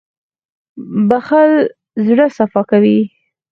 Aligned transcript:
•بښل 1.09 1.51
زړه 2.05 2.25
صفا 2.37 2.61
کوي. 2.71 2.99